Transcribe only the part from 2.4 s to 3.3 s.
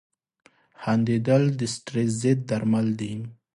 درمل دي.